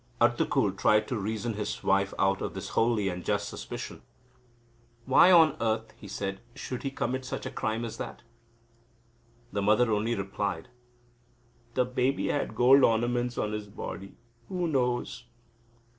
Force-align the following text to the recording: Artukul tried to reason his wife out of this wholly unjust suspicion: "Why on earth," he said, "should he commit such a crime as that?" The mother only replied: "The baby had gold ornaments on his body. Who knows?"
Artukul 0.19 0.71
tried 0.75 1.07
to 1.09 1.15
reason 1.15 1.53
his 1.53 1.83
wife 1.83 2.11
out 2.17 2.41
of 2.41 2.55
this 2.55 2.69
wholly 2.69 3.07
unjust 3.07 3.47
suspicion: 3.47 4.01
"Why 5.05 5.31
on 5.31 5.55
earth," 5.61 5.93
he 5.95 6.07
said, 6.07 6.41
"should 6.55 6.81
he 6.81 6.89
commit 6.89 7.23
such 7.23 7.45
a 7.45 7.51
crime 7.51 7.85
as 7.85 7.97
that?" 7.97 8.23
The 9.51 9.61
mother 9.61 9.91
only 9.91 10.15
replied: 10.15 10.69
"The 11.75 11.85
baby 11.85 12.29
had 12.29 12.55
gold 12.55 12.83
ornaments 12.83 13.37
on 13.37 13.51
his 13.51 13.67
body. 13.67 14.17
Who 14.49 14.67
knows?" 14.67 15.25